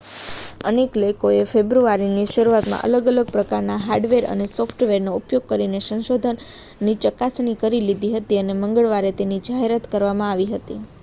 [0.63, 8.13] અનેક લોકોએ ફેબ્રુઆરીની શરૂઆતમાં અલગ-અલગ પ્રકારનાં હાર્ડવેર અને સોફ્ટવેરનો ઉપયોગ કરીને સંશોધનની ચકાસણી કરી લીધી
[8.15, 10.81] હતી અને મંગળવારે તેની જાહેરાત કરવામાં આવી હતી